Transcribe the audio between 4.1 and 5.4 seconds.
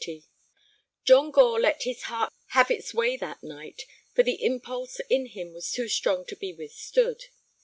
for the impulse in